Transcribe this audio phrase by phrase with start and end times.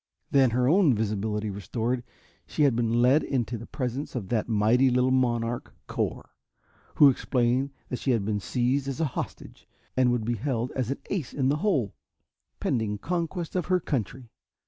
[0.31, 2.03] Then, her own visibility restored,
[2.47, 6.31] she had been led into the presence of that mighty little monarch, Cor,
[6.95, 10.89] who explained that she had been seized as a hostage and would be held as
[10.89, 11.93] an ace in the hole,
[12.59, 14.31] pending conquest of her country.